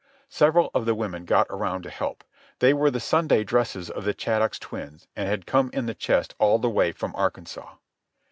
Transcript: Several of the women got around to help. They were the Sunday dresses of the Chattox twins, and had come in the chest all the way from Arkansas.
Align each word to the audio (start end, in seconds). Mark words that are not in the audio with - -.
Several 0.29 0.71
of 0.73 0.85
the 0.87 0.95
women 0.95 1.25
got 1.25 1.45
around 1.51 1.83
to 1.83 1.91
help. 1.91 2.23
They 2.57 2.73
were 2.73 2.89
the 2.89 2.99
Sunday 2.99 3.43
dresses 3.43 3.87
of 3.87 4.03
the 4.03 4.15
Chattox 4.15 4.57
twins, 4.57 5.05
and 5.15 5.29
had 5.29 5.45
come 5.45 5.69
in 5.73 5.85
the 5.85 5.93
chest 5.93 6.33
all 6.39 6.57
the 6.57 6.71
way 6.71 6.91
from 6.91 7.15
Arkansas. 7.15 7.75